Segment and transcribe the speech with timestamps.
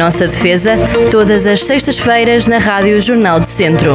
[0.00, 0.78] Nossa Defesa,
[1.10, 3.94] todas as sextas-feiras na Rádio Jornal do Centro.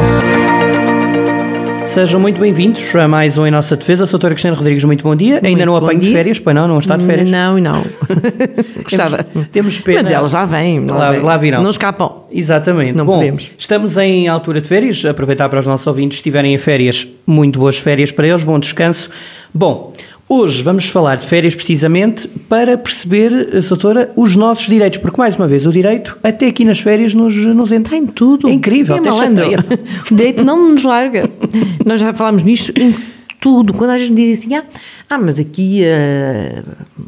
[1.87, 4.05] Sejam muito bem-vindos a mais um Em Nossa Defesa.
[4.05, 5.33] Sou a Cristiano Rodrigues, muito bom dia.
[5.33, 6.15] Muito Ainda não apanho de dia.
[6.15, 7.27] férias, pois não, não está de férias.
[7.31, 7.83] Não, não.
[8.83, 9.23] Gostava.
[9.23, 10.03] Temos, temos pena.
[10.03, 10.85] Mas elas lá vêm.
[10.85, 11.21] Lá- vêm.
[11.21, 11.63] lá virão.
[11.63, 12.25] Não escapam.
[12.31, 12.95] Exatamente.
[12.95, 13.49] Não Bom, podemos.
[13.57, 15.03] estamos em altura de férias.
[15.05, 18.59] Aproveitar para os nossos ouvintes, se estiverem em férias, muito boas férias para eles, bom
[18.59, 19.09] descanso.
[19.51, 19.91] Bom,
[20.27, 25.35] hoje vamos falar de férias precisamente para perceber, eh, doutora, os nossos direitos, porque mais
[25.35, 27.95] uma vez o direito, até aqui nas férias, nos, nos entra.
[27.95, 28.49] Está em tudo.
[28.49, 29.65] É incrível, é até chateia.
[30.11, 31.29] O direito não nos larga.
[31.85, 32.95] Nós já falámos nisto em
[33.39, 33.73] tudo.
[33.73, 34.63] Quando a gente diz assim, ah,
[35.07, 36.63] ah mas aqui eh,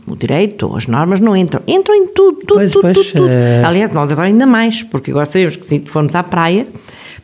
[0.05, 1.63] o direito, as normas não entram.
[1.67, 3.29] Entram em tudo, tudo, Pois, tudo, pois, tudo, tudo.
[3.29, 3.63] eh.
[3.65, 6.67] Aliás, nós agora ainda mais, porque agora sabemos que se formos à praia,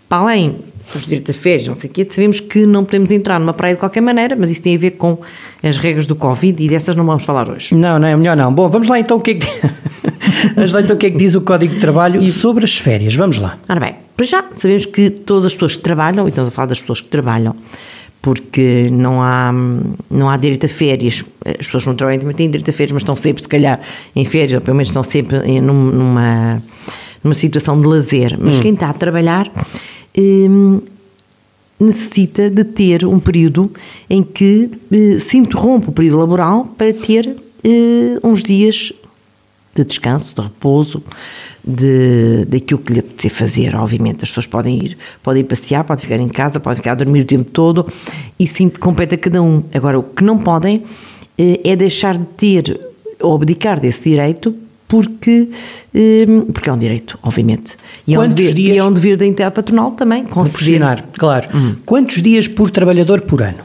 [0.10, 0.56] para além
[0.94, 3.80] dos direitos férias, não sei o quê, sabemos que não podemos entrar numa praia de
[3.80, 5.18] qualquer maneira, mas isso tem a ver com
[5.62, 7.74] as regras do Covid e dessas não vamos falar hoje.
[7.76, 8.54] Não, não é melhor não.
[8.54, 9.48] Bom, vamos lá então o que é que,
[10.56, 13.16] vamos lá, então, o que, é que diz o Código de Trabalho sobre as férias.
[13.16, 13.58] Vamos lá.
[13.70, 16.68] Ora bem, para já sabemos que todas as pessoas que trabalham, e estamos a falar
[16.68, 17.56] das pessoas que trabalham,
[18.22, 19.52] porque não há,
[20.10, 21.24] não há direito a férias.
[21.46, 23.80] As pessoas não trabalham também têm direito a férias, mas estão sempre, se calhar,
[24.16, 26.62] em férias, ou pelo menos estão sempre em- num- numa,
[27.24, 28.38] numa situação de lazer.
[28.40, 29.50] Mas quem está a trabalhar
[30.18, 30.82] hum,
[31.80, 33.72] necessita de ter um período
[34.10, 38.94] em que eh, se interrompe o período laboral para ter eh, uns dias
[39.76, 41.04] de descanso, de repouso,
[41.64, 43.76] de, daquilo que lhe apetecer fazer.
[43.76, 46.96] Obviamente, as pessoas podem ir, podem ir passear, podem ficar em casa, podem ficar a
[46.96, 47.88] dormir o tempo todo
[48.40, 49.64] e sim compete a cada um.
[49.74, 50.84] Agora, o que não podem
[51.38, 52.80] eh, é deixar de ter
[53.20, 54.54] ou abdicar desse direito
[54.88, 55.50] porque,
[55.94, 57.76] eh, porque é um direito, obviamente.
[58.08, 60.58] E é, um Quantos dever, dias- e é um dever da entidade patronal também, conceder.
[61.18, 61.48] Claro.
[61.56, 61.76] Hum.
[61.86, 63.58] Quantos dias por trabalhador por ano?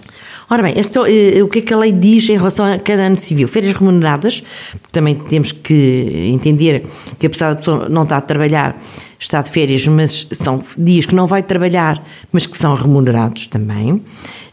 [0.51, 3.03] Ora bem, este, eh, o que é que a lei diz em relação a cada
[3.03, 3.47] ano civil?
[3.47, 6.87] Férias remuneradas, porque também temos que entender
[7.19, 8.81] que apesar da pessoa não estar a trabalhar,
[9.21, 12.03] está de férias, mas são dias que não vai trabalhar,
[12.33, 14.01] mas que são remunerados também.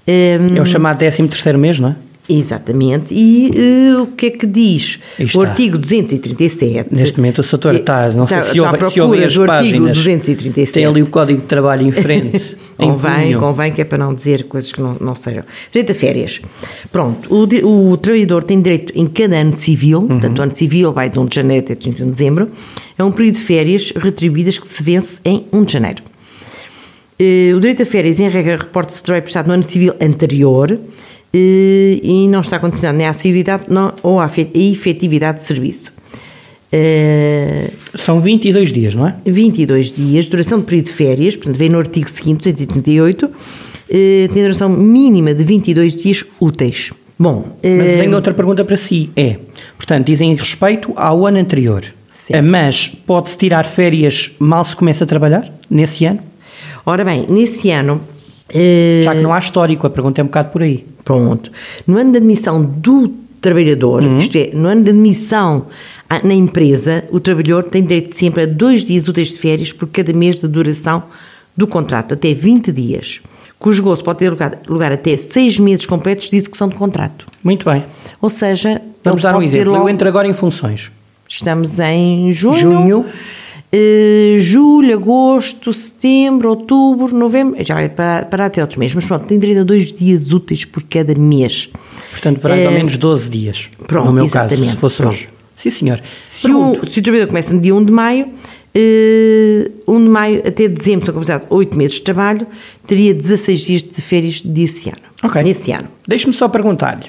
[0.05, 1.95] É o chamado 13 terceiro mês, não é?
[2.27, 3.13] Exatamente.
[3.13, 4.99] E eh, o que é que diz
[5.35, 6.89] o artigo 237?
[6.93, 9.41] Neste momento o que- está, não sei está- se à se ouve procura as do
[9.43, 9.97] artigo páginas.
[9.97, 10.73] 237.
[10.73, 12.55] Tem ali o Código de Trabalho em frente.
[12.79, 13.39] em Convém, punho.
[13.39, 15.43] convém, que é para não dizer coisas que não, não sejam.
[15.71, 16.41] Direito a férias.
[16.91, 20.07] Pronto, o, o trabalhador tem direito em cada ano civil, Uhum.
[20.07, 22.49] portanto, o ano civil vai de 1 de janeiro até 31 de dezembro,
[22.97, 26.01] é um período de férias retribuídas que se vence em 1 de janeiro.
[27.19, 30.77] Eh, O direito a férias, em regra, reporta-se ao prestado no ano civil anterior
[31.33, 33.63] eh, e não está condicionado nem à assiduidade
[34.03, 35.93] ou à fe- à efetividade de serviço.
[36.71, 39.15] Eh, São 22 dias, não é?
[39.25, 43.29] 22 dias, duração de período de férias, portanto, vem no artigo seguinte, 238,
[43.89, 46.91] eh, tem duração mínima de 22 dias úteis.
[47.17, 49.09] Bom, Mas tenho outra pergunta para si.
[49.15, 49.37] É,
[49.77, 51.81] portanto, dizem respeito ao ano anterior.
[52.11, 52.43] Certo.
[52.45, 55.49] Mas pode-se tirar férias mal se começa a trabalhar?
[55.69, 56.19] Nesse ano?
[56.85, 58.01] Ora bem, nesse ano.
[58.53, 60.85] eh, Já que não há histórico, a pergunta é um bocado por aí.
[61.03, 61.51] Pronto.
[61.87, 64.17] No ano de admissão do trabalhador, Uhum.
[64.17, 65.65] isto é, no ano de admissão
[66.09, 69.87] à- na empresa, o trabalhador tem direito sempre a dois dias úteis de férias por
[69.87, 71.03] cada mês de duração
[71.55, 73.21] do contrato, até 20 dias,
[73.59, 77.25] cujo gozo pode ter lugar, lugar até seis meses completos de execução do contrato.
[77.43, 77.83] Muito bem.
[78.21, 79.71] Ou seja, Vamos dar um exemplo.
[79.73, 80.91] logo- Eu entro agora em funções.
[81.29, 83.05] Estamos em junho, Junho.
[83.71, 89.25] Eh, julho, agosto, setembro, outubro, novembro, já vai parar, parar até outros meses, mas pronto,
[89.25, 91.69] tem direito a dois dias úteis por cada mês.
[92.11, 93.69] Portanto, verás Eh, ao menos 12 dias.
[93.87, 95.13] pronto, no meu caso, se fosse pronto.
[95.13, 95.29] hoje.
[95.57, 96.01] Sim, senhor.
[96.25, 98.27] Se o, se o trabalhador começa no dia 1 de maio,
[98.73, 102.45] eh, 1 de maio até dezembro, são considerados 8 meses de trabalho,
[102.85, 104.97] teria 16 dias de férias desse ano.
[105.23, 105.41] Ok.
[105.43, 105.87] Nesse ano.
[106.07, 107.05] Deixe-me só perguntar-lhe.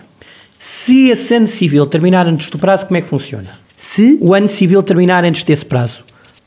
[0.59, 3.50] Se esse ano civil terminar antes do prazo, como é que funciona?
[3.77, 6.03] Se O ano civil terminar antes desse prazo,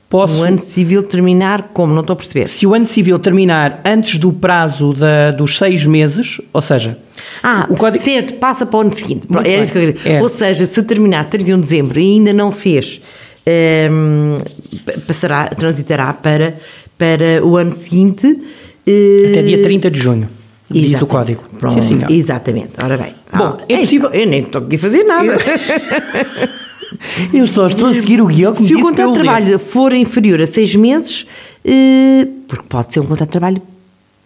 [0.09, 0.39] posso...
[0.39, 1.93] o ano civil terminar, como?
[1.93, 2.47] Não estou a perceber.
[2.49, 6.97] Se o ano civil terminar antes do prazo da- dos seis meses, ou seja,
[7.43, 8.03] Ah, o código...
[8.03, 9.27] certo, passa para o ano seguinte.
[9.29, 9.61] Muito bem.
[9.61, 10.17] isso que eu queria.
[10.17, 10.21] É.
[10.21, 12.99] Ou seja, se terminar 31 de dezembro e ainda não fez,
[13.45, 14.37] ehm,
[14.85, 16.55] pa- passará, transitará para,
[16.97, 18.25] para o ano seguinte.
[18.87, 20.29] eh, Até dia 30 de junho,
[20.69, 21.05] diz o exatamente.
[21.11, 21.43] código.
[21.59, 22.11] Pronto, Sim, senhor.
[22.11, 22.71] exatamente.
[22.83, 23.13] Ora bem.
[23.31, 25.27] Bom, Ah, é possível- Eu nem estou aqui a fazer nada.
[25.33, 25.39] Eu
[27.51, 29.23] só estou a seguir o guião que Se o contrato de eu ler.
[29.23, 31.25] trabalho for inferior a seis meses,
[31.63, 33.61] eh, porque pode ser um contrato de trabalho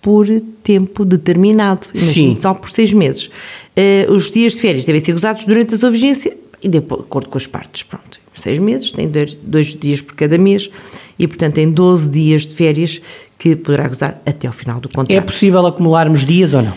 [0.02, 0.28] por
[0.62, 2.42] tempo determinado, imagine Sim.
[2.42, 3.30] só por seis meses.
[3.76, 7.30] Eh, os dias de férias devem ser usados durante a sua vigência e de acordo
[7.30, 7.84] com as partes.
[7.84, 10.70] Pronto, seis meses, tem dois, dois dias por cada mês
[11.18, 13.02] e, portanto, tem 12 dias de férias
[13.38, 15.12] que poderá gozar até ao final do contrato.
[15.12, 16.74] É possível acumularmos dias ou não?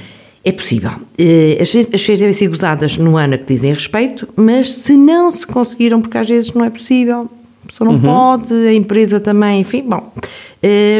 [0.46, 0.93] É possível.
[1.19, 4.96] Eh, As as férias devem ser gozadas no ano a que dizem respeito, mas se
[4.96, 7.28] não se conseguiram, porque às vezes não é possível,
[7.64, 10.12] A pessoa não pode, a empresa também, enfim, bom.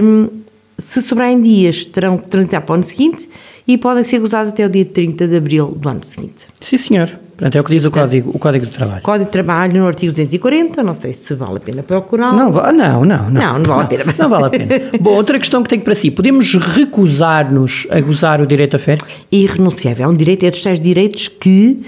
[0.03, 0.29] Hum,
[0.77, 3.29] se sobrarem dias, terão que transitar para o ano seguinte
[3.69, 6.49] e podem ser gozados até o dia 30 de abril do ano seguinte.
[6.61, 7.19] Sim, senhor.
[7.37, 9.03] Portanto, é o que diz o código, o código de Trabalho.
[9.03, 12.33] Código de Trabalho no artigo 240, não sei se vale a pena procurar.
[12.33, 13.31] Não, não, não, não.
[13.31, 14.15] Não, não vale a pena.
[14.19, 14.67] Não vale a pena.
[15.01, 16.11] Bom, outra questão que tenho para si.
[16.11, 19.07] Podemos recusar-nos a gozar o direito a férias?
[19.31, 20.07] Irrenunciável.
[20.07, 21.79] É um direito, é dos tais direitos que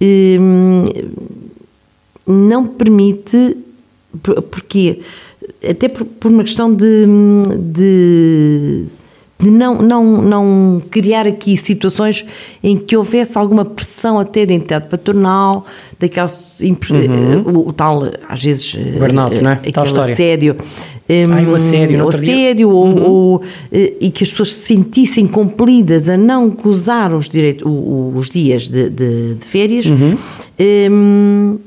[0.00, 0.84] hum,
[2.26, 3.56] não permite.
[4.22, 5.00] por- Porquê?
[5.68, 7.06] Até por, por uma questão de.
[7.58, 8.86] de
[9.44, 12.24] de não, não, não criar aqui situações
[12.62, 15.64] em que houvesse alguma pressão até da entidade patronal,
[16.00, 16.28] daquela,
[17.46, 19.54] o, o tal, às vezes, eh, Burnout, não é?
[19.54, 20.12] aquele Tal história.
[20.14, 20.56] assédio.
[21.30, 26.08] Ai, o assédio, o assédio ou, ou, eh, e que as pessoas se sentissem compelidas
[26.08, 27.64] a não gozar os, direitos,
[28.14, 30.16] os dias de, de- de férias Uhum.
[30.58, 31.58] em,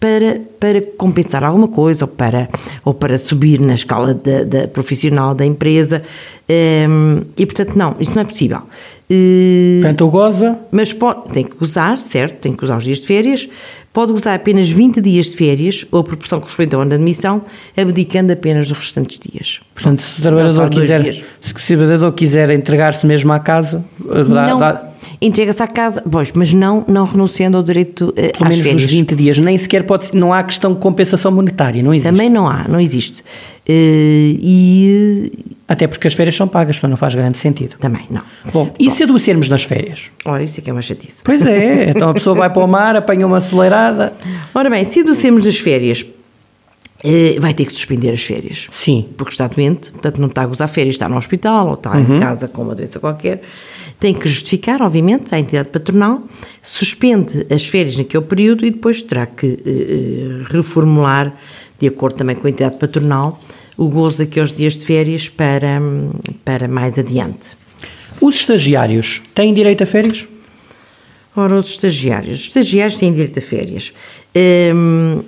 [0.00, 2.48] para, para compensar alguma coisa ou para,
[2.84, 6.02] ou para subir na escala da, da profissional da empresa
[6.48, 8.62] em, e portanto não, isso não é possível.
[9.10, 10.58] Eh, Portanto, goza.
[10.70, 13.48] mas pode, tem que gozar, certo, tem que gozar os dias de férias,
[13.92, 17.42] pode gozar apenas 20 dias de férias, ou a proporção correspondente ao ano de admissão,
[17.76, 19.60] abdicando apenas dos restantes dias.
[19.74, 24.46] Portanto, se o Já trabalhador quiser, se o trabalhador quiser entregar-se mesmo à casa, dá,
[24.46, 24.89] não, dá
[25.22, 28.82] entrega-se à casa, pois, mas não, não renunciando ao direito eh, pelo às menos férias.
[28.82, 29.38] nos 20 dias.
[29.38, 32.10] Nem sequer pode, não há questão de compensação monetária, não existe.
[32.10, 33.22] Também não há, não existe.
[33.68, 35.30] Eh, e
[35.68, 37.76] Até porque as férias são pagas, portanto não faz grande sentido.
[37.78, 38.22] também não.
[38.52, 40.10] Bom, e se adoecermos nas férias?
[40.24, 41.22] Ora, isso é que é uma chatice.
[41.22, 44.12] Pois é, então a pessoa vai para o mar, apanha uma acelerada.
[44.54, 46.19] Ora bem, se adoecemos das férias, eh,
[47.40, 48.68] vai ter que suspender as férias.
[48.70, 49.06] Sim.
[49.16, 52.18] porque está doente, portanto não está a gozar férias, está no hospital ou está em
[52.18, 53.42] casa com uma doença qualquer,
[53.98, 56.22] tem que justificar, obviamente, à entidade patronal,
[56.62, 61.34] suspende as férias naquele período e depois terá que eh, eh, reformular,
[61.78, 63.40] de acordo também com a entidade patronal,
[63.76, 65.80] o gozo daqueles dias de férias para,
[66.44, 67.56] para mais adiante.
[68.20, 70.28] Os estagiários têm direito a férias?
[71.34, 72.40] Ora, os estagiários.
[72.40, 73.92] Os estagiários têm direito a férias.
[74.74, 75.22] Hum,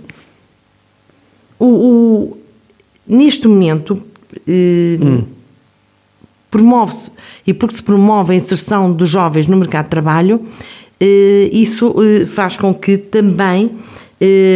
[1.64, 2.38] o, o-
[3.06, 4.02] neste momento,
[4.48, 5.24] hum,
[6.50, 7.10] promove-se,
[7.46, 10.40] e porque se promove a inserção dos jovens no mercado de trabalho,
[11.00, 13.70] eh, isso eh, faz com que também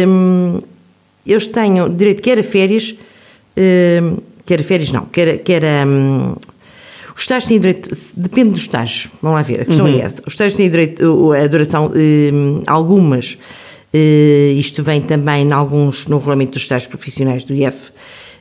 [0.07, 0.57] hum,
[1.25, 2.95] eles tenham direito quer a férias,
[3.57, 5.85] hum, quer a férias não, quer, a- quer a.
[5.87, 6.35] hum,
[7.15, 10.21] os estágios têm direito, depende dos estágios, vamos lá ver, a questão é essa.
[10.27, 13.66] Os estágios têm direito a duração, hum, algumas, eh,
[14.55, 17.91] isto vem também em alguns, no regulamento dos estágios profissionais do IF.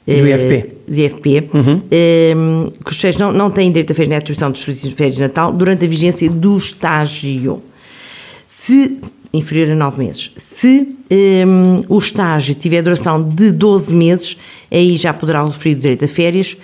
[0.06, 0.75] Do eh, IFP.
[0.87, 4.60] do IFP, hum, que os estágios não, não têm direito a férias à atribuição dos
[4.60, 7.62] serviços de férias de Natal durante a vigência do estágio.
[8.46, 8.98] Se
[9.32, 10.31] inferior a 9 meses.
[10.37, 10.87] Se
[11.46, 14.37] hum, o estágio tiver duração de 12 meses,
[14.70, 16.56] aí já poderá usufruir do direito a férias,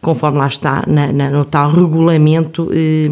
[0.00, 3.08] conforme lá está na- na- no tal regulamento eh,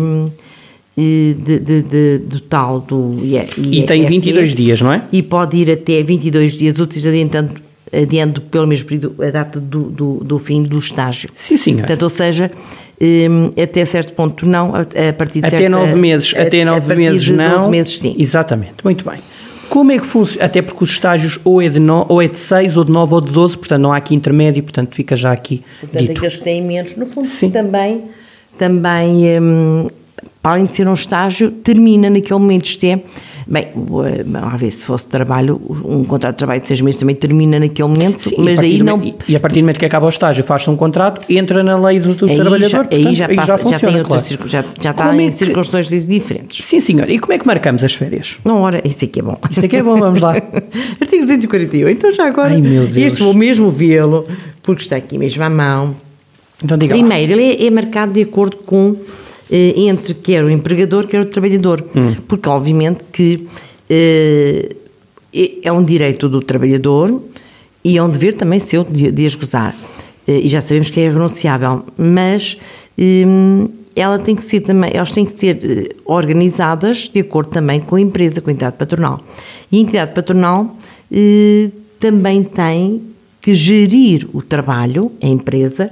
[0.96, 4.08] de- de- de- do tal do IE- E tem IFP.
[4.08, 5.02] 22 dias, não é?
[5.12, 7.50] E pode ir até 22 dias úteis, adiantando,
[7.92, 11.28] adiando pelo mesmo período a data do, do, do fim do estágio.
[11.34, 11.78] Sim, senhor.
[11.80, 12.50] Portanto, ou seja,
[13.00, 16.64] hum, até certo ponto não, a, partir de Até certa- 9 meses, a- até a
[16.64, 17.50] 9 partir meses de não.
[17.56, 18.14] 12 meses sim.
[18.18, 19.18] Exatamente, muito bem.
[19.68, 20.44] Como é que funciona?
[20.46, 23.14] Até porque os estágios ou é de, no, ou é de 6, ou de 9,
[23.14, 26.12] ou de 12, portanto não há aqui intermédio, portanto fica já aqui Portanto, dito.
[26.18, 27.50] aqueles que têm menos, no fundo, Sim.
[27.50, 28.02] também,
[28.56, 29.86] também hum,
[30.44, 33.00] para além de ser um estágio, termina naquele momento isto é,
[33.46, 37.16] bem, eh, lá ver, se fosse trabalho, um contrato de trabalho de seis meses também
[37.16, 38.98] termina naquele momento, Sim, mas a aí não...
[38.98, 41.78] momento- E a partir do momento que acaba o estágio, faz-se um contrato, entra na
[41.78, 44.48] lei do, do Aí trabalhador, já, portanto, aí já, passa, já, funciona, tem outras claro.
[44.50, 46.62] já, já está Como é em que- circunstâncias diferentes.
[46.62, 47.08] Sim, senhor.
[47.08, 48.36] E como é que marcamos as férias?
[48.44, 49.38] Não, ora, isso aqui é bom.
[49.50, 50.32] Isso aqui é bom, vamos lá.
[51.00, 51.88] Artigo 248.
[51.96, 52.98] Então, já agora, Ai, meu Deus.
[52.98, 54.26] este vou mesmo vê-lo,
[54.62, 55.96] porque está aqui mesmo à mão.
[56.62, 57.00] Então diga lá.
[57.00, 58.94] Primeiro, ele é, é marcado de acordo com
[59.56, 61.84] entre quer o empregador, quer o trabalhador.
[61.94, 62.14] Hum.
[62.26, 63.46] Porque, obviamente, que
[63.88, 64.74] eh,
[65.32, 67.20] é- é um direito do trabalhador
[67.84, 69.74] e é um dever também seu de, de as gozar.
[70.26, 72.56] Eh, e já sabemos que é irrenunciável, mas
[73.96, 77.96] ela tem que ser também, elas têm que ser eh, organizadas de acordo também com
[77.96, 79.20] a empresa, com a entidade patronal.
[79.70, 80.76] E a entidade patronal
[81.12, 81.70] eh,
[82.00, 83.02] também tem
[83.40, 85.90] que gerir o trabalho, a empresa,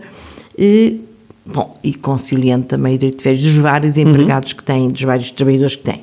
[0.59, 0.95] eh,
[1.45, 5.31] bom, e conciliando também o direito de férias dos vários empregados que têm, dos vários
[5.31, 6.03] trabalhadores que têm.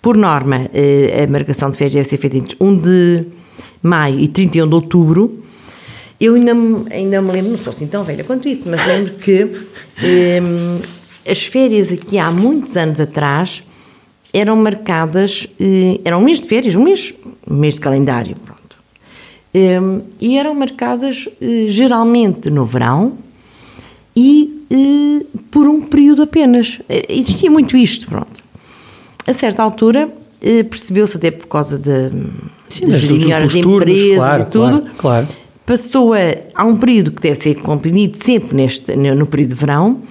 [0.00, 3.24] Por norma, eh, a marcação de férias deve ser feita entre 1 de
[3.82, 5.38] maio e 31 de outubro.
[6.20, 9.14] Eu ainda, me- ainda me lembro, não sou assim tão velha quanto isso, mas lembro
[9.14, 9.48] que
[10.02, 10.40] eh,
[11.28, 13.62] as férias aqui há muitos anos atrás
[14.34, 17.14] eram marcadas, eh, eram um mês de férias, um mês,
[17.48, 18.60] um mês de calendário, pronto.
[19.54, 23.18] Um, e eram marcadas uh, geralmente no verão
[24.16, 24.51] e
[25.50, 26.76] por um período apenas.
[26.80, 28.42] Uh, existia muito isto, pronto.
[29.26, 30.08] A certa altura
[30.68, 32.10] percebeu-se até por causa de,
[32.68, 35.28] Sim, de empresas claro, e tudo, claro, claro.
[35.64, 36.18] passou a,
[36.56, 40.02] há um período que deve ser compreendido sempre neste, no período de verão,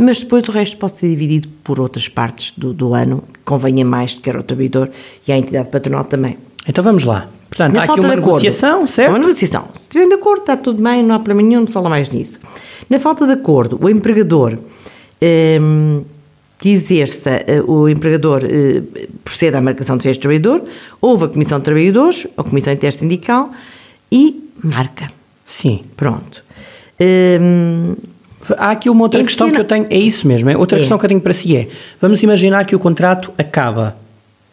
[0.00, 3.84] mas depois o resto pode ser dividido por outras partes do, do ano, que convenha
[3.84, 4.90] mais de quer ao trabalhador
[5.26, 6.38] e à entidade patronal também.
[6.68, 7.28] Então vamos lá.
[7.56, 9.10] Portanto, Na há aqui uma negociação, acordo, certo?
[9.10, 9.68] Uma negociação.
[9.72, 12.08] Se estiverem de acordo, está tudo bem, não há problema nenhum, não se fala mais
[12.10, 12.38] nisso.
[12.90, 14.58] Na falta de acordo, o empregador
[15.20, 16.02] ehm,
[16.58, 18.82] que exerça, eh, o empregador eh,
[19.24, 20.64] procede à marcação de férias de trabalhador,
[21.00, 23.50] houve a Comissão de Trabalhadores, a Comissão Intersindical
[24.12, 25.08] e marca.
[25.44, 25.82] Sim.
[25.96, 26.42] Pronto.
[27.00, 27.94] Ehm,
[28.58, 30.78] Há aqui uma outra Em questão pequena- que eu tenho, é isso mesmo, é outra
[30.78, 30.80] É.
[30.80, 31.66] questão que eu tenho para si é,
[32.00, 33.96] vamos imaginar que o contrato acaba,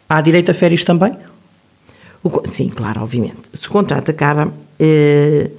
[0.08, 1.12] há direito a férias também?
[2.24, 3.50] O sim, claro, obviamente.
[3.52, 5.50] Se o contrato acaba, eh,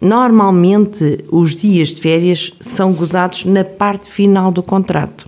[0.00, 5.26] normalmente os dias de férias são gozados na parte final do contrato.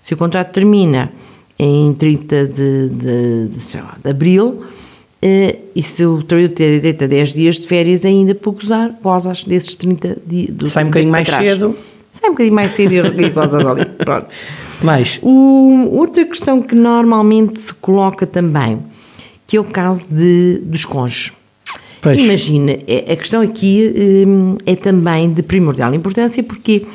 [0.00, 1.10] Se o contrato termina
[1.58, 4.62] em 30 de, de, de, lá, de abril,
[5.20, 8.94] eh, e se o trabalhador ter direito a 10 dias de férias ainda por gozar,
[9.02, 10.70] gozas desses 30 dias.
[10.70, 11.74] Sai um bocadinho mais cedo.
[12.12, 13.84] Sai um bocadinho mais cedo e- e gozas ali.
[14.04, 14.26] Pronto.
[14.84, 15.18] Mais.
[15.22, 18.78] O- outra questão que normalmente se coloca também,
[19.48, 21.32] que é o caso de, dos cônjuges.
[22.00, 22.20] Pois.
[22.20, 23.92] Imagina, é- a questão aqui
[24.26, 26.86] hum, é também de primordial importância porque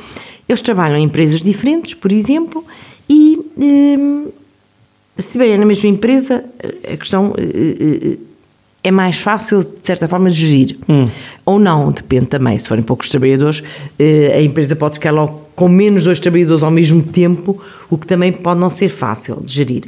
[0.48, 2.63] eles trabalham em empresas diferentes, por exemplo,
[3.10, 4.27] e hum,
[5.17, 6.45] se estiverem na mesma empresa,
[6.91, 8.17] a questão eh, eh,
[8.83, 10.77] é mais fácil, de certa forma, de gerir.
[11.45, 12.57] Ou não, depende também.
[12.57, 13.63] Se forem poucos trabalhadores,
[13.98, 18.07] eh, a empresa pode ficar logo com menos dois trabalhadores ao mesmo tempo, o que
[18.07, 19.83] também pode não ser fácil de gerir.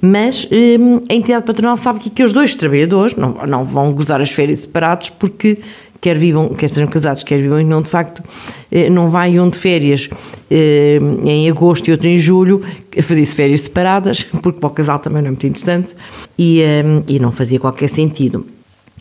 [0.00, 0.76] Mas eh,
[1.08, 5.10] a entidade patronal sabe que aqueles dois trabalhadores não, não vão gozar as férias separados
[5.10, 5.58] porque
[6.00, 8.22] quer vivam, quer sejam casados, quer vivam e não de facto,
[8.70, 10.08] eh, não vai um de férias
[10.50, 12.62] eh, em agosto e outro em julho
[13.02, 15.94] fazer-se férias separadas, porque para o casal também não é muito interessante
[16.38, 18.46] e, eh, e não fazia qualquer sentido.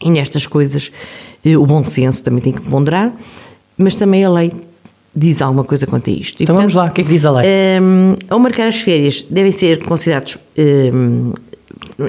[0.01, 0.91] E nestas coisas
[1.43, 3.13] eh, o bom senso também tem que ponderar,
[3.77, 4.51] mas também a lei
[5.15, 6.41] diz alguma coisa quanto a isto.
[6.41, 7.47] E, Então vamos lá, o que é que diz a lei?
[7.81, 11.31] um, ao marcar as férias, devem ser considerados, um,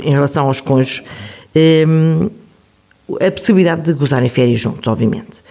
[0.02, 1.02] em relação aos cônjuges,
[1.88, 2.28] um,
[3.24, 5.42] a possibilidade de gozarem férias juntos, obviamente.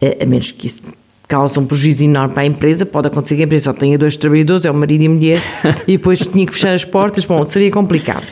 [0.00, 0.82] Eh, A menos que isso
[1.28, 4.16] cause um prejuízo enorme para a empresa, pode acontecer que a empresa só tenha dois
[4.16, 5.42] trabalhadores, é o marido e a mulher,
[5.86, 8.26] e depois tinha que fechar as portas, bom, seria complicado.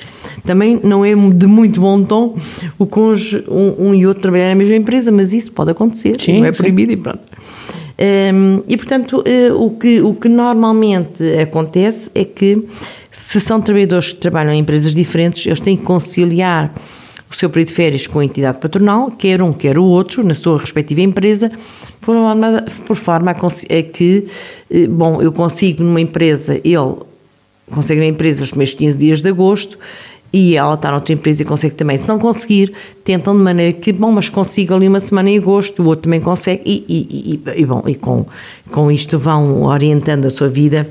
[0.45, 2.37] Também não é de muito bom tom
[2.79, 6.41] o cônjuge, um, um e outro trabalhar na mesma empresa, mas isso pode acontecer, Sim,
[6.41, 6.59] não é sim.
[6.59, 7.21] proibido e pronto.
[8.01, 12.65] Um, e portanto, eh, o, que, o que normalmente acontece é que,
[13.11, 16.73] se são trabalhadores que trabalham em empresas diferentes, eles têm que conciliar
[17.31, 20.33] o seu período de férias com a entidade patronal, quer um, quer o outro, na
[20.33, 21.53] sua respectiva empresa,
[22.01, 24.25] por forma, por forma a que,
[24.71, 26.97] eh, bom, eu consigo numa empresa, ele
[27.71, 29.79] consegue na empresa os primeiros 15 dias de agosto
[30.33, 31.99] e ela está noutra empresa e consegue também.
[31.99, 32.73] Se não conseguir,
[33.05, 36.21] tentam de maneira que, bom, mas consigo ali uma semana em agosto, o outro também
[36.21, 38.25] consegue e, e, e- e, bom, e com,
[38.71, 40.89] com isto vão orientando a sua vida,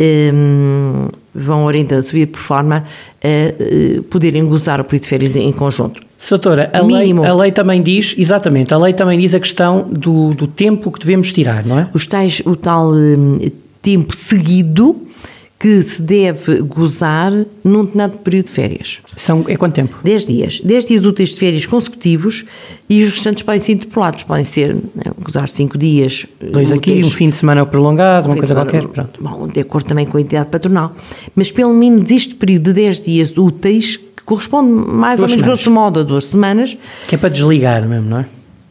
[0.00, 2.84] hum, vão orientando a sua vida por forma a
[3.28, 6.00] eh, poderem gozar o período de férias em conjunto.
[6.28, 10.32] Doutora, a lei, a lei também diz, exatamente, a lei também diz a questão do,
[10.34, 11.88] do tempo que devemos tirar, não é?
[11.92, 13.38] Os tais, o tal hum,
[13.82, 14.96] tempo seguido
[15.58, 17.32] que se deve gozar
[17.64, 19.00] num determinado período de férias.
[19.16, 19.98] São, é quanto tempo?
[20.04, 20.60] 10 dias.
[20.60, 22.44] 10 dias úteis de férias consecutivos
[22.88, 24.22] e os restantes podem ser interpolados.
[24.22, 26.26] Podem ser, né, gozar 5 dias.
[26.40, 29.22] Dois aqui, úteis, um fim de semana prolongado, uma fim de coisa semana, qualquer, pronto.
[29.22, 30.94] Bom, de acordo também com a entidade patronal.
[31.34, 35.44] Mas pelo menos este período de 10 dias úteis, que corresponde mais Duas ou menos,
[35.44, 35.64] semanas.
[35.64, 36.76] grosso modo, a duas semanas,
[37.08, 38.26] Que é para desligar mesmo, não é?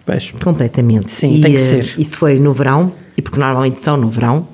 [0.06, 0.32] Pois.
[0.44, 1.12] completamente.
[1.12, 1.96] Sim, e, tem que eh, ser.
[2.00, 4.48] Isso foi no verão, e porque normalmente são no verão.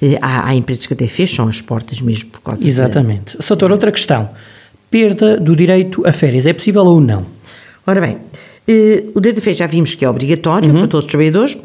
[0.00, 3.36] Eh, Há, há empresas que até fecham as portas mesmo por causa de- Exatamente.
[3.46, 4.30] Doutor, outra questão.
[4.90, 7.26] Perda do direito a férias, é possível ou não?
[7.86, 8.16] Ora bem,
[8.66, 10.78] eh, o direito de férias já vimos que é obrigatório Uhum.
[10.78, 11.58] para todos os trabalhadores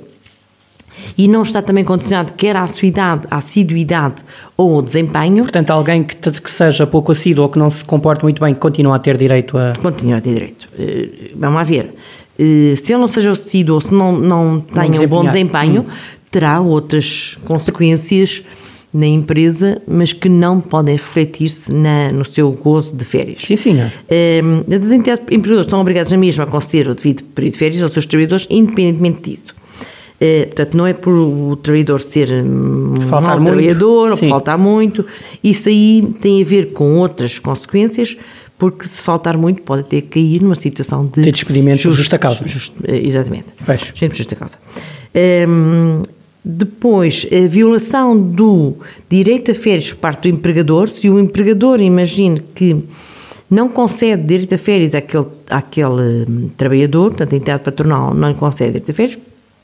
[1.18, 4.16] e não está também condicionado quer à sua idade, à assiduidade
[4.58, 8.24] ou ao desempenho, Portanto, alguém que, que seja pouco assíduo ou que não se comporte
[8.24, 9.74] muito bem continua a ter direito a.
[9.82, 10.68] continua a ter direito.
[10.78, 11.94] Eh, Vamos lá ver.
[12.38, 15.86] Se ele não seja assíduo ou se não, não tenha um bom desempenho,
[16.34, 18.44] terá outras consequências
[18.92, 21.72] na empresa, mas que não podem refletir-se
[22.14, 23.42] no seu gozo de férias.
[23.44, 23.90] Sim, senhor.
[24.44, 27.82] Um, as entidades empregadoras estão obrigadas na mesma a conceder o devido período de férias
[27.82, 29.56] aos seus trabalhadores, independentemente disso.
[30.22, 34.30] Eh, portanto, não é por o trabalhador ser um Faltar mau muito, trabalhador ou sim.
[34.30, 35.06] faltar muito.
[35.44, 38.16] Isso aí tem a ver com outras consequências,
[38.60, 41.20] porque se faltar muito pode até cair numa situação de...
[41.22, 42.48] De despedimento por justa causa.
[42.48, 43.46] just- eh, exatamente.
[43.58, 43.92] Fecho.
[44.14, 44.60] Justa causa.
[45.48, 46.00] Hum,
[46.46, 48.76] depois, a violação do
[49.10, 52.84] direito a férias por parte do empregador, se o empregador imagine que
[53.50, 58.36] não concede direito a férias àquele, àquele hum, trabalhador, portanto, a entidade patronal não lhe
[58.36, 59.20] concede direito a férias,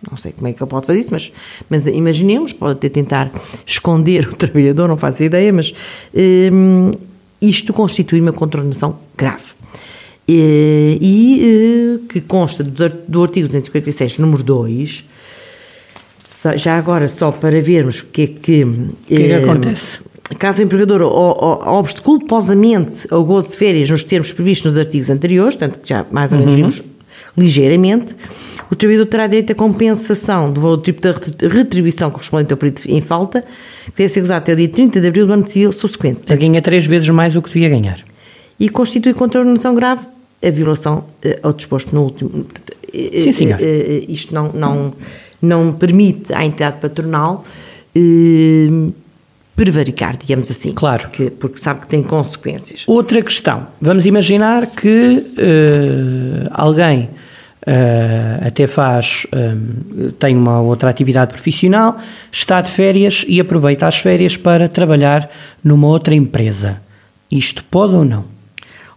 [0.10, 1.32] não sei como é que ele pode fazer isso, mas,
[1.70, 3.30] mas imaginemos, pode até tentar
[3.66, 5.74] esconder o trabalhador, não faço ideia, mas
[6.54, 6.92] hum,
[7.42, 9.44] isto constitui uma contraordenação grave.
[10.28, 15.10] Eh, E, eh, que consta do, do artigo 256, número 2, só-
[16.56, 18.64] já agora só para vermos o que é que...
[18.64, 20.00] O que é que acontece?
[20.38, 24.78] Caso o empregador o- o- obste culposamente ao gozo de férias nos termos previstos nos
[24.78, 26.84] artigos anteriores, tanto que já mais ou menos vimos
[27.36, 28.16] ligeiramente,
[28.72, 32.58] o trabalhador terá direito à compensação do valor do tipo de ret- retribuição correspondente ao
[32.58, 33.42] período em falta,
[33.86, 36.22] que deve ser gozado até o dia 30 de abril do ano civil subsequente.
[36.30, 38.00] Ele ganha três vezes mais o que devia ganhar.
[38.60, 40.06] E constitui contraordenação grave
[40.46, 42.46] a violação eh, ao disposto no último.
[42.94, 43.60] eh, Sim, senhor.
[43.62, 44.94] eh, eh, isto não, não,
[45.42, 47.44] não permite à entidade patronal
[47.96, 48.90] eh,
[49.56, 50.74] prevaricar, digamos assim.
[50.74, 51.04] Claro.
[51.04, 52.84] Porque, porque sabe que tem consequências.
[52.88, 53.68] Outra questão.
[53.82, 57.10] Vamos imaginar que eh, alguém
[57.66, 59.28] eh, até faz,
[60.18, 61.98] tem uma outra atividade profissional,
[62.32, 65.30] está de férias e aproveita as férias para trabalhar
[65.64, 66.82] numa outra empresa.
[67.30, 68.24] Isto pode ou não?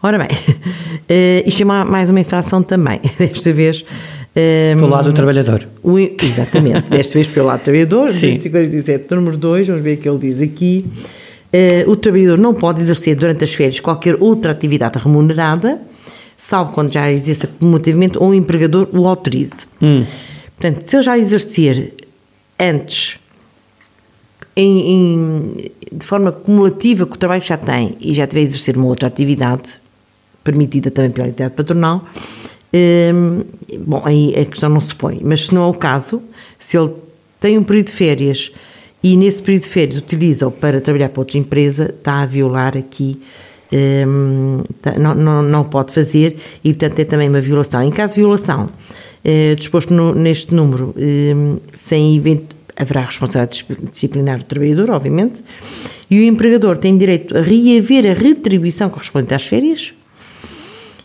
[0.05, 0.29] Ora bem,
[1.09, 3.85] eh, isto é ma- mais uma infração também, desta vez.
[4.35, 5.69] Eh, Do lado do trabalhador.
[5.83, 8.37] O- exatamente, desta vez pelo lado do trabalhador, Sim.
[8.37, 10.87] 247, número 2, vamos ver o que ele diz aqui.
[11.53, 15.79] Eh, o trabalhador não pode exercer durante as férias qualquer outra atividade remunerada,
[16.39, 19.67] salvo quando já exerça cumulativamente ou o empregador o autorize.
[20.59, 21.93] Portanto, se ele já exercer
[22.59, 23.19] antes,
[24.57, 28.45] em- em- de forma cumulativa com o trabalho que já tem e já tiver a
[28.45, 29.75] exercer uma outra atividade,
[30.45, 32.05] permitida também pela entidade patronal,
[32.75, 33.43] hum,
[33.81, 35.21] bom, aí a questão não se põe.
[35.23, 36.23] Mas se não é o caso,
[36.59, 36.91] se ele
[37.41, 38.51] tem um período de férias
[39.03, 43.21] e nesse período de férias utiliza-o para trabalhar para outra empresa, está a violar aqui.
[44.07, 47.83] hum, tá- não, não, não pode fazer e, portanto, é também uma violação.
[47.83, 48.69] Em caso de violação,
[49.25, 55.43] eh, disposto no- neste número, hum, sem evento, haverá responsabilidade disci- disciplinar do trabalhador, obviamente,
[56.11, 59.95] e o empregador tem direito a reaver a retribuição correspondente às férias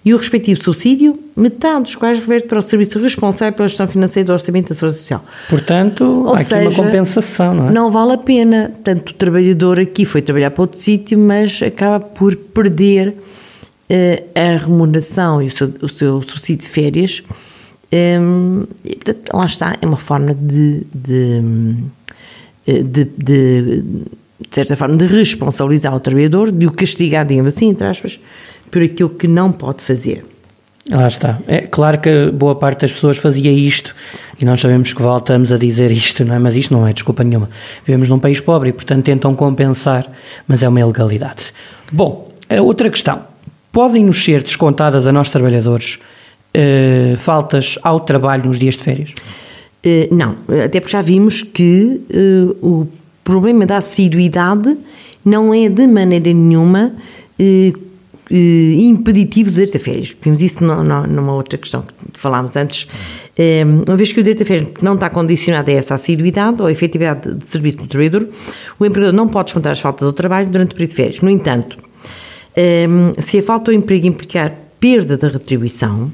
[0.08, 4.28] e o respectivo subsídio, metade dos quais reverte para o serviço responsável pela gestão financeira
[4.28, 5.22] do Orçamento da Segurança Social.
[5.50, 7.72] Portanto, Ou há aqui uma seja, compensação, não é?
[7.74, 8.72] Não vale a pena.
[8.86, 13.16] Tanto o trabalhador aqui foi trabalhar para outro sítio, mas acaba por perder
[13.90, 17.22] eh, a remuneração e o seu, o seu subsídio de férias.
[17.92, 21.42] Hum, e, portanto, lá está, é uma forma de, de,
[22.66, 23.84] eh, de, de,
[24.40, 28.20] de certa forma, de responsabilizar o trabalhador, de o castigar, digamos assim, entre aspas,
[28.70, 30.24] por aquilo que não pode fazer.
[30.90, 31.40] Lá está.
[31.48, 33.94] É claro que boa parte das pessoas fazia isto
[34.40, 36.40] e nós sabemos que voltamos a dizer isto, não é?
[36.40, 37.50] Mas isto não é desculpa nenhuma.
[37.86, 40.10] Vivemos num país pobre e, portanto, tentam compensar,
[40.48, 41.52] mas é uma ilegalidade.
[41.92, 43.22] Bom, a outra questão.
[43.72, 46.00] Podem-nos ser descontadas a nós trabalhadores
[46.54, 49.14] eh, faltas ao trabalho nos dias de férias?
[49.84, 52.88] Eh, não, até porque já vimos que eh, o
[53.32, 54.70] problema da assiduidade
[55.24, 56.94] não é de maneira nenhuma
[57.38, 57.74] eh,
[58.32, 60.16] eh, impeditivo do direito a férias.
[60.22, 61.82] Vimos isso no- no- numa outra questão
[62.14, 62.88] que falámos antes.
[63.38, 66.68] Eh, uma vez que o direito a férias não está condicionado a essa assiduidade ou
[66.68, 68.28] a efetividade de serviço do trabalhador,
[68.80, 71.22] o empregador não pode descontar as faltas ao trabalho durante o período de férias.
[71.22, 71.78] No entanto,
[72.56, 72.88] eh,
[73.20, 76.12] se a falta ao emprego implicar perda da retribuição,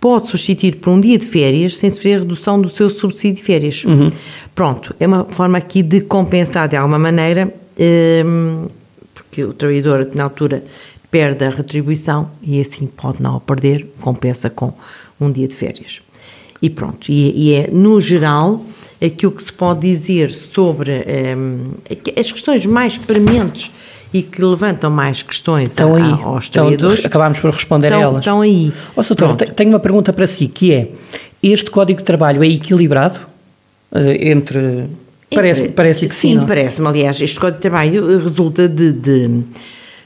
[0.00, 3.84] pode substituir por um dia de férias sem sofrer redução do seu subsídio de férias.
[4.54, 7.52] Pronto, é uma forma aqui de compensar de alguma maneira,
[8.24, 8.66] hum,
[9.14, 10.64] porque o trabalhador na altura
[11.10, 14.72] perde a retribuição e assim pode não a perder, compensa com
[15.20, 16.00] um dia de férias.
[16.62, 18.64] E pronto, e, e é no geral
[19.02, 20.92] aquilo que se pode dizer sobre
[21.36, 21.72] hum,
[22.18, 23.70] as questões mais prementes
[24.12, 26.02] e que levantam mais questões Estão a- aí.
[26.12, 27.04] a- aos trabalhadores.
[27.04, 28.18] acabámos por responder a estão, elas.
[28.20, 28.72] Estão aí.
[28.96, 30.88] Ó, Soutor, tenho uma pergunta para si, que é,
[31.42, 33.20] este Código de Trabalho é equilibrado
[33.94, 34.84] eh, entre...
[35.32, 36.46] Parece, parece que sim, Sim, é?
[36.46, 36.88] parece-me.
[36.88, 38.92] Aliás, este Código de Trabalho resulta de.
[38.92, 39.28] de,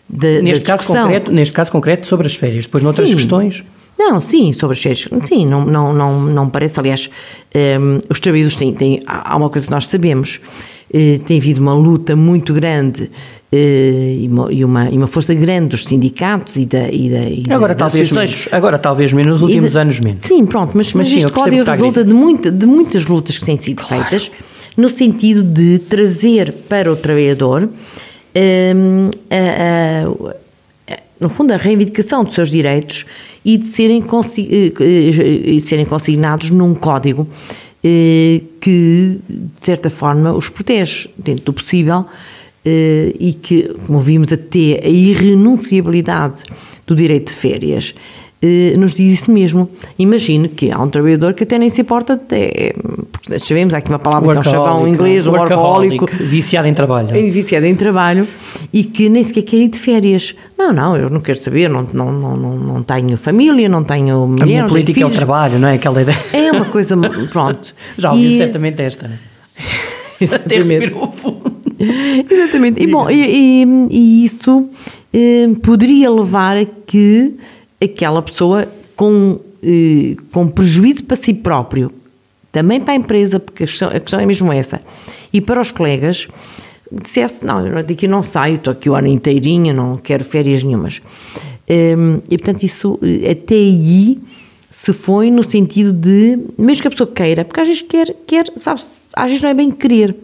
[0.07, 3.15] de Neste caso, concreto, neste caso concreto sobre as férias, depois noutras Sim.
[3.17, 3.63] questões...
[3.97, 5.09] Não, sim, sobre as férias.
[5.23, 6.81] Sim, não, não, não, não parece.
[6.81, 7.09] Aliás,
[7.81, 8.99] hum, os trabalhadores têm, têm.
[9.07, 10.41] Há uma coisa que nós sabemos:
[10.93, 13.09] eh, tem havido uma luta muito grande eh,
[13.57, 17.45] e uma, e uma, e uma força grande dos sindicatos e da, e da, e
[17.51, 18.49] Agora das talvez menos.
[18.53, 20.21] Agora talvez menos, nos E últimos de- anos menos.
[20.23, 23.39] Sim, pronto, mas, mas, sim, eu este gostei código resulta de, muita, de muitas lutas
[23.39, 24.31] que têm sido feitas
[24.77, 27.69] no sentido de trazer para o trabalhador
[28.37, 29.35] hum, a-
[30.91, 33.07] a- a- no fundo a reivindicação dos seus direitos
[33.45, 37.27] e de serem, consi- eh, eh, eh, serem consignados num código
[37.85, 44.33] eh, que de certa forma os protege dentro do possível eh, e que, como vimos
[44.33, 46.45] até, a irrenunciabilidade
[46.87, 47.95] do direito de férias
[48.43, 49.71] eh, nos diz isso mesmo.
[49.99, 52.75] Imagine que há um trabalhador que até nem se importa, até,
[53.11, 56.69] porque sabemos, há aqui uma palavra que é um chavão em inglês, um workahólico, Viciado
[56.69, 57.09] em trabalho.
[57.33, 58.27] viciado em trabalho
[58.73, 60.35] e que nem sequer quer ir de férias.
[60.59, 64.43] Não, não, eu não quero saber, não, não, não, não, tenho família, não tenho mulher,
[64.43, 65.75] A minha não política é o trabalho, não é?
[65.75, 66.19] Aquela ideia.
[66.35, 66.97] É uma coisa,
[67.33, 67.75] pronto.
[67.97, 69.19] Já ouvi E- certamente esta, né?
[70.17, 70.25] Até
[70.57, 70.81] Exatamente.
[70.81, 71.34] respirou fundo.
[72.31, 72.83] Exatamente.
[72.83, 74.69] E, bom, e, e- e isso
[75.13, 77.35] eh, poderia levar a que
[77.83, 78.67] aquela pessoa
[78.97, 81.91] com, eh, com prejuízo para si próprio,
[82.53, 84.81] também para a empresa, porque a questão, a questão é mesmo essa,
[85.33, 86.29] e para os colegas,
[86.93, 91.03] dissesse, não, eu daqui não saio, estou aqui o ano inteirinho, não quero férias nenhumas.
[91.69, 91.97] Eh,
[92.31, 94.19] e portanto isso, eh, até aí,
[94.71, 98.45] se foi no sentido de, mesmo que a pessoa queira, porque às vezes quer, quer
[98.57, 98.81] sabe,
[99.17, 100.15] às vezes não é bem querer,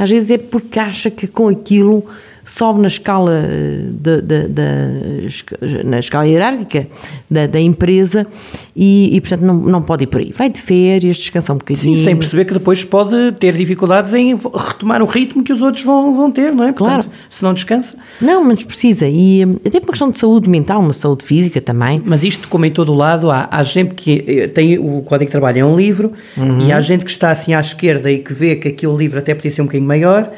[0.00, 2.02] às vezes é porque acha que com aquilo
[2.44, 6.86] sobe na escala eh, da- da- esca- na escala hierárquica
[7.30, 8.26] da, da empresa
[8.74, 10.32] e, e, portanto não, não pode ir por aí.
[10.32, 11.96] Vai de férias, descansa um bocadinho.
[11.96, 15.84] Sim, sem perceber que depois pode ter dificuldades em retomar o ritmo que os outros
[15.84, 16.72] vão, vão ter, não é?
[16.72, 17.08] Portanto, Claro.
[17.28, 17.96] se não descansa.
[18.20, 19.06] Não, mas precisa.
[19.08, 22.02] E hum, até por uma questão de saúde mental, uma saúde física também.
[22.04, 25.26] Mas isto, como em todo o lado, há, há gente que eh, tem o Código
[25.28, 26.60] de Trabalho é um livro Uhum.
[26.66, 29.34] e há gente que está assim à esquerda e que vê que aquele livro até
[29.34, 30.30] podia ser um bocadinho maior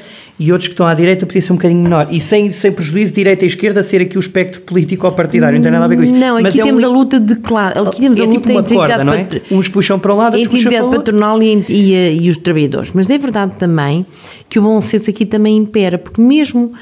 [0.44, 2.08] e outros que estão à direita podia ser um bocadinho menor.
[2.10, 5.62] E sem, sem prejuízo direita e esquerda ser aqui o espectro político ou partidário, não
[5.62, 6.14] tem nada a ver com isso.
[6.14, 7.88] Não, aqui Mas é um temos a li- luta de claro.
[7.88, 9.18] Aqui temos é a tipo luta uma entre a corda, não é?
[9.18, 11.00] patro- Uns puxam para um lado, a outros puxam para o outro.
[11.00, 12.92] patronal e, e, e os trabalhadores.
[12.92, 14.04] Mas é verdade também
[14.48, 16.72] que o bom senso aqui também impera, porque mesmo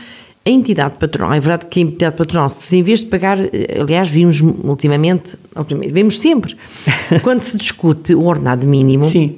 [0.47, 3.39] a entidade patronal, é verdade que a entidade patronal, se em vez de pagar,
[3.79, 6.57] aliás, vimos ultimamente, ultimamente vemos sempre,
[7.23, 9.37] quando se discute o ordenado mínimo, Sim.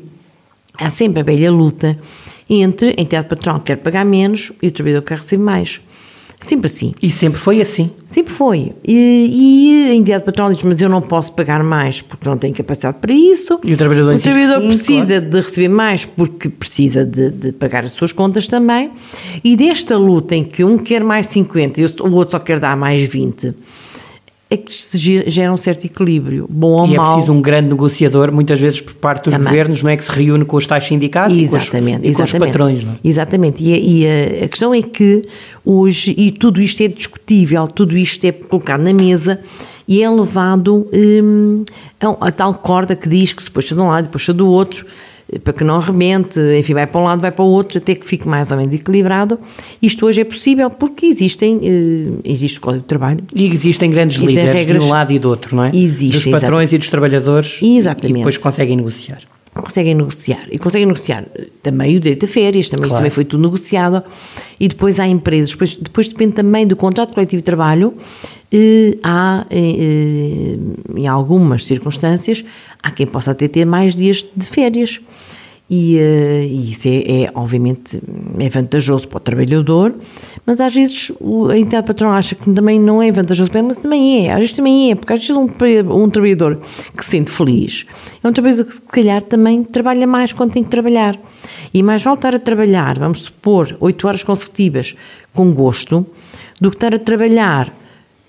[0.78, 1.98] há sempre a velha luta
[2.48, 5.80] entre a entidade patronal que quer pagar menos e o trabalhador que quer receber mais.
[6.42, 6.92] Sempre assim.
[7.00, 7.92] E sempre foi assim.
[8.04, 8.72] Sempre foi.
[8.84, 12.52] E, e a entidade patronal diz, mas eu não posso pagar mais porque não tenho
[12.52, 13.60] capacidade para isso.
[13.62, 17.84] E o trabalhador O trabalhador sim, precisa de receber mais porque precisa de, de pagar
[17.84, 18.90] as suas contas também.
[19.44, 22.76] E desta luta em que um quer mais 50 e o outro só quer dar
[22.76, 23.54] mais 20,
[24.52, 27.12] é que se ge- gera um certo equilíbrio, bom ou E é mau.
[27.14, 29.48] preciso um grande negociador, muitas vezes por parte dos Também.
[29.48, 32.14] governos, não é que se reúne com os tais sindicatos e com os, Exatamente, e
[32.14, 32.52] com os exatamente.
[32.52, 32.84] patrões.
[32.84, 32.94] Não é?
[33.02, 33.62] Exatamente.
[33.62, 34.06] E, a- e
[34.42, 35.22] a, a questão é que
[35.64, 39.40] hoje, e tudo isto é discutível, tudo isto é colocado na mesa
[39.88, 41.64] e é levado hum,
[42.00, 44.46] a, a tal corda que diz que se puxa de um lado e puxa do
[44.46, 44.84] outro,
[45.40, 48.06] para que não arrebente, enfim, vai para um lado, vai para o outro, até que
[48.06, 49.38] fique mais ou menos equilibrado.
[49.80, 54.16] Isto hoje é possível porque existem, eh, existe o Código de Trabalho, E existem grandes
[54.18, 55.70] Existem líderes regras- de um lado e do outro, não é?
[55.74, 57.58] Existe, Dos patrões e dos trabalhadores.
[57.62, 58.10] Exatamente.
[58.12, 59.20] E depois conseguem negociar.
[59.54, 60.46] conseguem negociar.
[60.50, 62.96] E conseguem negociar eh, também o direito a férias, também, Claro.
[63.00, 64.02] também foi tudo negociado.
[64.58, 67.92] E depois há empresas, depois, depois depende também do contrato coletivo de trabalho.
[69.02, 70.58] Há, eh, eh,
[70.96, 72.44] em algumas circunstâncias,
[72.82, 75.00] há quem possa até ter mais dias de férias.
[75.70, 77.98] E, eh, e isso é, é, obviamente,
[78.38, 79.94] é vantajoso para o trabalhador,
[80.44, 83.68] mas às vezes o- a entidade patronal acha que também não é vantajoso para ele,
[83.68, 85.48] mas também é, às vezes também é, porque às vezes um,
[85.94, 86.60] um trabalhador
[86.94, 87.86] que se sente feliz
[88.22, 91.18] é um trabalhador que se calhar também trabalha mais quando tem que trabalhar.
[91.72, 94.94] E mais vale estar a trabalhar, vamos supor, 8 horas consecutivas
[95.32, 96.04] com gosto,
[96.60, 97.72] do que estar a trabalhar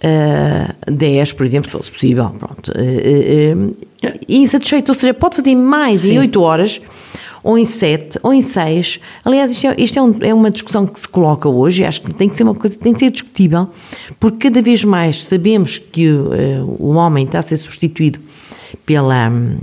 [0.04, 3.76] uh, 10, por exemplo, se fosse possível, pronto, uh, uh,
[4.28, 6.16] insatisfeito, ou seja, pode fazer mais Sim.
[6.16, 6.82] em 8 horas,
[7.44, 9.00] ou em 7, ou em 6.
[9.26, 12.14] Aliás, isto, é, isto é, um- é uma discussão que se coloca hoje, acho que
[12.14, 13.70] tem que ser uma coisa, tem que ser discutível,
[14.20, 18.20] porque cada vez mais sabemos que uh, o homem está a ser substituído
[18.86, 19.30] pela.
[19.30, 19.58] hum,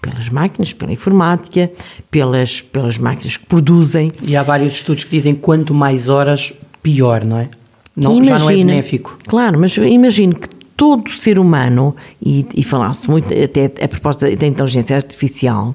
[0.00, 1.70] Pelas máquinas, pela informática,
[2.10, 7.24] pelas, pelas máquinas que produzem, E há vários estudos que dizem quanto mais horas, pior,
[7.24, 7.48] não é?
[7.96, 9.18] Não, já não é Imagina- benéfico.
[9.26, 14.46] Claro, mas imagino que todo ser humano, e, e falasse muito até a propósito da
[14.46, 15.74] inteligência artificial,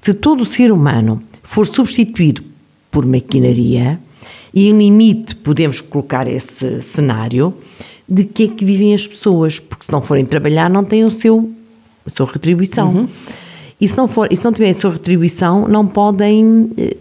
[0.00, 2.42] se todo ser humano for substituído
[2.90, 3.98] por maquinaria,
[4.52, 7.52] e em limite podemos colocar esse cenário,
[8.08, 9.58] de que é que vivem as pessoas?
[9.58, 11.50] Porque se não forem trabalhar, não têm o seu,
[12.06, 13.08] a sua retribuição.
[13.80, 16.96] E se não, for, e se não tiverem a sua retribuição, não podem eh,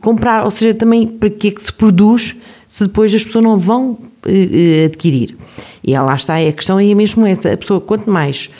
[0.00, 3.58] comprar, ou seja, também para que é que se produz se depois as pessoas não
[3.58, 5.36] vão eh, adquirir.
[5.82, 8.50] E lá está, a questão é mesmo essa, a pessoa quanto mais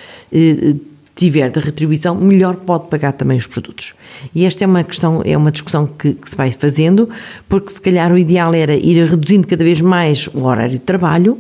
[1.14, 3.94] tiver de retribuição, melhor pode pagar também os produtos.
[4.34, 7.08] E esta é uma questão, é uma discussão que, que, se vai fazendo,
[7.48, 11.38] porque se calhar o ideal era ir reduzindo cada vez mais o horário de trabalho,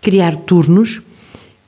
[0.00, 1.02] criar turnos,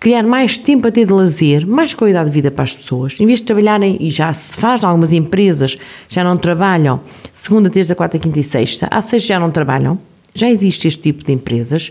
[0.04, 3.18] criar mais tempo até de lazer, mais qualidade de vida para as pessoas.
[3.18, 5.78] Em vez de trabalharem, e já se faz em algumas empresas,
[6.10, 7.00] já não trabalham
[7.32, 9.98] segunda, terça, quarta, quinta e sexta, há seis já não trabalham,
[10.34, 11.90] já existe este tipo de empresas,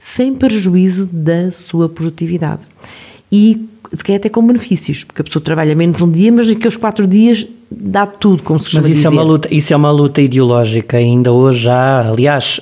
[0.00, 2.62] sem prejuízo da sua produtividade.
[3.30, 6.76] E se calhar até com benefícios, porque a pessoa trabalha menos um dia, mas naqueles
[6.76, 9.08] quatro dias dá tudo, como se chama Mas isso dizer.
[9.08, 12.60] é, uma luta, isso é uma luta ideológica, ainda hoje já, aliás,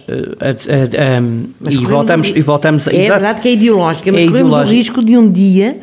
[1.68, 2.86] e, voltamos, e voltamos...
[2.86, 5.80] É exato, verdade que é ideológica, mas é corremos o risco de um dia...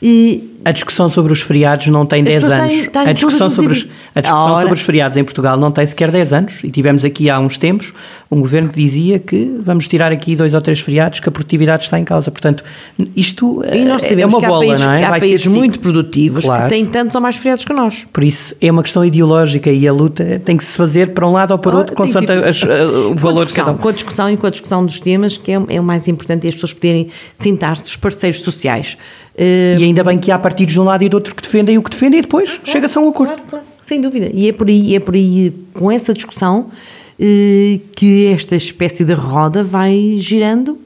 [0.00, 2.74] E, a discussão sobre os feriados não tem 10 anos.
[2.74, 5.86] Têm, têm a discussão, sobre os, a discussão sobre os feriados em Portugal não tem
[5.86, 6.60] sequer 10 anos.
[6.62, 7.94] E tivemos aqui há uns tempos
[8.30, 11.84] um governo que dizia que vamos tirar aqui dois ou três feriados, que a produtividade
[11.84, 12.30] está em causa.
[12.30, 12.62] Portanto,
[13.16, 15.04] isto é uma bola, países, não é?
[15.04, 16.64] Há Vai países muito produtivos claro.
[16.64, 18.06] que têm tantos ou mais feriados que nós.
[18.12, 21.32] Por isso, é uma questão ideológica e a luta tem que se fazer para um
[21.32, 23.76] lado ou para o outro, consoante o valor cada um.
[23.78, 26.46] Com a discussão e com a discussão dos temas, que é, é o mais importante,
[26.46, 28.98] é as pessoas poderem sentar-se, os parceiros sociais.
[29.38, 31.82] E ainda bem que há partidos de um lado e do outro que defendem o
[31.82, 33.34] que defendem e depois claro, chega-se a um acordo.
[33.34, 34.30] Claro, claro, sem dúvida.
[34.32, 36.66] E é por aí, é por aí com essa discussão
[37.20, 40.78] eh, que esta espécie de roda vai girando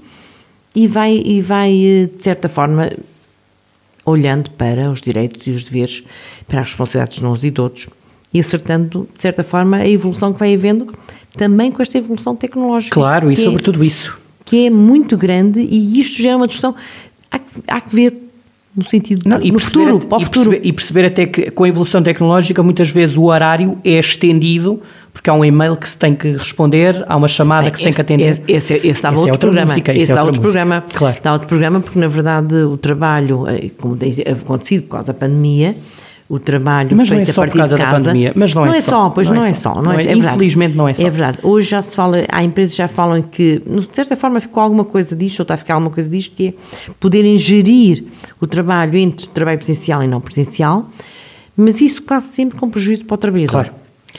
[0.74, 2.90] e vai, e vai, eh, de certa forma,
[4.04, 6.02] olhando para os direitos e os deveres,
[6.48, 7.88] para as responsabilidades de uns e de outros
[8.34, 10.92] e acertando, de certa forma, a evolução que vai havendo
[11.36, 12.94] também com esta evolução tecnológica.
[12.94, 14.18] Claro, e sobre é, tudo isso.
[14.44, 16.74] Que é muito grande e isto gera uma discussão.
[17.30, 18.21] Há, há que ver
[18.76, 20.50] no sentido não, no futuro, para o e futuro.
[20.50, 24.80] Perceber, e perceber até que com a evolução tecnológica muitas vezes o horário é estendido
[25.12, 27.88] porque há um e-mail que se tem que responder, há uma chamada Bem, que se
[27.88, 28.42] esse, tem que atender.
[28.48, 29.68] Esse, esse, esse dava esse outro, é programa.
[29.68, 30.84] Música, esse, esse é outro programa.
[30.94, 31.16] Claro.
[31.22, 35.18] Dá outro programa porque na verdade o trabalho, eh, como tem acontecido por causa da
[35.18, 35.76] pandemia,
[36.32, 37.96] o trabalho mas feito não é só a partir de casa.
[37.98, 39.10] Pandemia, mas não, não é, é só.
[39.10, 39.82] Pois não, não é só.
[39.82, 41.02] Não é, é, infelizmente não é só.
[41.02, 41.38] É verdade.
[41.42, 44.82] Hoje já se fala, há empresas que já falam que, de certa forma, ficou alguma
[44.82, 46.54] coisa disto, ou está a ficar alguma coisa disto, que é
[46.98, 48.04] poderem gerir
[48.40, 50.88] o trabalho entre trabalho presencial e não presencial,
[51.54, 53.52] mas isso quase sempre com prejuízo para o trabalhador.
[53.52, 53.72] Claro.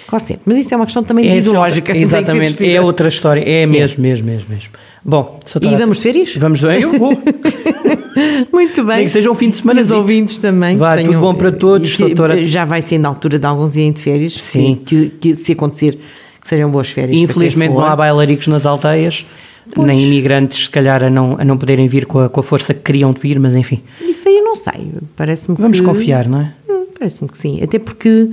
[0.06, 0.44] Quase sempre.
[0.46, 1.98] Mas isso é uma questão também é ideológica.
[1.98, 2.70] Exatamente.
[2.70, 3.42] É outra história.
[3.42, 4.70] É mesmo, mesmo, mesmo, mesmo.
[5.04, 6.36] Bom, e vamos de férias?
[6.38, 7.12] Vamos eu vou.
[8.52, 8.98] Muito bem.
[8.98, 9.80] Nem que seja um fim de semana.
[9.80, 10.78] E os ouvintes também.
[10.78, 12.44] Vai, tudo bom para todos, doutora.
[12.44, 14.34] Já vai sendo a altura de alguns irem de férias.
[14.34, 14.80] Sim.
[14.86, 15.98] Que, que, se acontecer,
[16.42, 17.20] que sejam boas férias.
[17.22, 19.26] Infelizmente não há bailaricos nas alteias.
[19.74, 19.88] Pois.
[19.88, 22.74] Nem imigrantes, se calhar, a não, a não poderem vir com a, com a força
[22.74, 23.82] que queriam de vir, mas enfim.
[24.02, 24.92] Isso aí eu não sei.
[25.16, 25.86] Parece-me Vamos que...
[25.86, 26.54] confiar, não é?
[26.70, 27.64] Hum, Parece-me que sim.
[27.64, 28.30] Até porque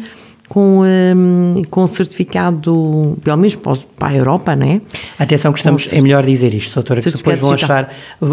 [0.50, 4.80] com, um, com certificado, pelo menos para a Europa, não é?
[5.16, 7.88] Atenção que estamos, é melhor dizer isto, doutora, que depois vão achar,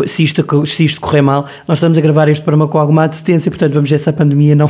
[0.07, 3.51] se isto, se isto correr mal, nós estamos a gravar este programa com alguma assistência,
[3.51, 4.67] portanto vamos ver se a pandemia não...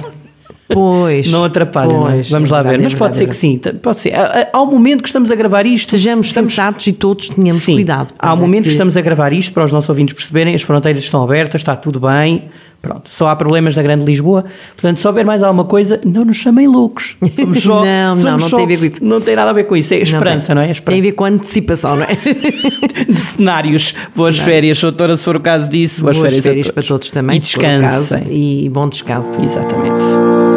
[0.69, 1.31] Pois.
[1.31, 2.21] não atrapalha, pois, não é?
[2.23, 2.81] Vamos é lá ver.
[2.81, 4.13] Mas é pode ser que sim, pode ser.
[4.51, 5.91] Há um momento que estamos a gravar isto.
[5.91, 6.51] Sejamos estamos...
[6.51, 8.13] sensatos e todos tenhamos sim, cuidado.
[8.19, 8.69] Há um momento que...
[8.69, 11.75] que estamos a gravar isto para os nossos ouvintes perceberem, as fronteiras estão abertas, está
[11.75, 12.49] tudo bem,
[12.81, 14.45] Pronto, só há problemas na Grande Lisboa.
[14.73, 17.17] Portanto, se houver mais alguma coisa, não nos chamem loucos.
[17.35, 19.03] Somos só, não, não, não tem a ver com isso.
[19.03, 19.93] Não tem nada a ver com isso.
[19.93, 20.71] É esperança, não, não é?
[20.71, 20.91] Esperança.
[20.91, 22.15] Tem a ver com antecipação, não é?
[23.05, 23.95] De cenários.
[24.15, 24.53] Boas Cenário.
[24.53, 26.01] férias, doutora, se for o caso disso.
[26.01, 27.37] Boas, boas férias, férias para todos também.
[27.37, 28.23] E descansem.
[28.29, 29.41] E bom descanso.
[29.41, 30.56] Exatamente.